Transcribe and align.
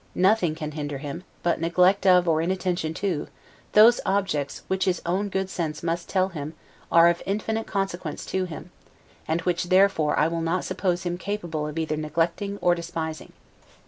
Nothing 0.15 0.55
can 0.55 0.71
hinder 0.71 0.97
him, 0.97 1.23
but 1.43 1.61
neglect 1.61 2.07
of 2.07 2.27
or 2.27 2.41
inattention 2.41 2.95
to, 2.95 3.27
those 3.73 4.01
objects 4.03 4.63
which 4.67 4.85
his 4.85 4.99
own 5.05 5.29
good 5.29 5.47
sense 5.47 5.83
must 5.83 6.09
tell 6.09 6.29
him 6.29 6.55
are, 6.91 7.07
of 7.07 7.21
infinite 7.27 7.67
consequence 7.67 8.25
to 8.25 8.45
him, 8.45 8.71
and 9.27 9.41
which 9.41 9.65
therefore 9.65 10.17
I 10.17 10.27
will 10.27 10.41
not 10.41 10.65
suppose 10.65 11.03
him 11.03 11.19
capable 11.19 11.67
of 11.67 11.77
either 11.77 11.97
neglecting 11.97 12.57
or 12.63 12.73
despising. 12.73 13.31